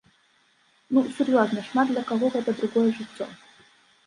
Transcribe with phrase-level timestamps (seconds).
[0.97, 3.29] Ну сур'ёзна, шмат для каго гэта другое жыццё!